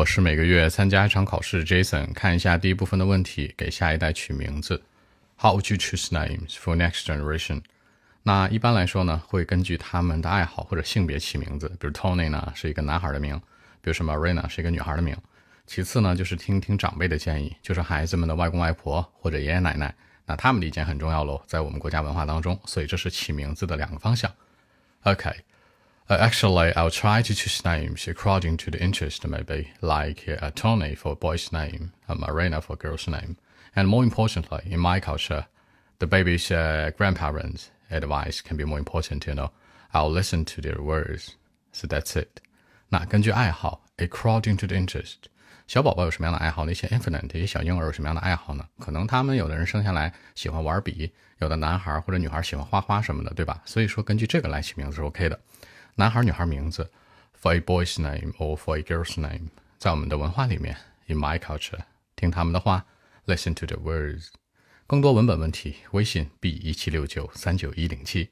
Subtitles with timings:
[0.00, 2.10] 我是每个月参加一场考试，Jason。
[2.14, 4.82] 看一下第一部分的问题，给下一代取名字。
[5.36, 7.60] How would you choose names for next generation？
[8.22, 11.68] 那一般来说呢，会根据他们的爱好或者性别起名字。
[11.78, 13.36] 比如 Tony 呢是一个男孩的名，
[13.82, 15.14] 比如什么 Marina 是一个女孩的名。
[15.66, 19.94] 其次呢，就是听听长辈的建议，就是孩子们的外公外婆或者爷爷奶奶，
[20.24, 22.58] 那他们的意见很重要喽，在我们国家文化当中。
[22.64, 24.32] 所以这是起名字的两个方向。
[25.02, 25.30] OK。
[26.09, 31.15] Uh, actually, I'll try to choose names according to the interest, maybe, like uh, Tony for
[31.15, 33.37] boy's name, a Marina for girl's name.
[33.75, 35.47] And more importantly, in my culture,
[35.97, 39.49] the baby's uh, grandparents' advice can be more important, you know.
[39.93, 41.35] I'll listen to their words.
[41.71, 42.39] So that's it.
[42.89, 45.15] 那根据爱好，according to the interest，
[45.65, 46.65] 小宝宝有什么样的爱好？
[46.65, 48.63] 那些 infant 这些小婴儿有什么样的爱好呢？
[48.79, 53.59] 可能他们有的人生下来喜欢玩笔，有的男孩或者女孩喜欢画画什么的，对吧？
[53.65, 55.39] 所以说根据这个来起名字是 OK 的。
[56.00, 56.90] 男孩女孩名字
[57.38, 60.74] ，for a boy's name or for a girl's name，在我们的文化里面
[61.08, 61.80] ，in my culture，
[62.16, 62.86] 听他们的话
[63.26, 64.28] ，listen to the words。
[64.86, 68.30] 更多文本问题，微信 b 一七六九三九一零七。